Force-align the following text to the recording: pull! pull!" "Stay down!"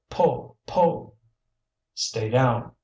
pull! 0.09 0.57
pull!" 0.65 1.15
"Stay 1.93 2.27
down!" 2.27 2.71